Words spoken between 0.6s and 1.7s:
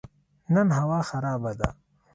هوا خراب ده